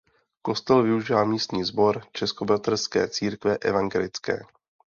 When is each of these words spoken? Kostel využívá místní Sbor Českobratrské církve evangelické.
Kostel 0.41 0.83
využívá 0.83 1.25
místní 1.25 1.63
Sbor 1.63 2.01
Českobratrské 2.13 3.07
církve 3.07 3.57
evangelické. 3.57 4.41